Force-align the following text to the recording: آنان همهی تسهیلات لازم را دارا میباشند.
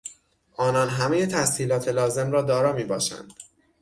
آنان 0.57 0.89
همهی 0.89 1.25
تسهیلات 1.25 1.87
لازم 1.87 2.31
را 2.31 2.41
دارا 2.41 2.73
میباشند. 2.73 3.33